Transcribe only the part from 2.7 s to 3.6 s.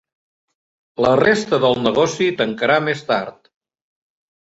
més tard.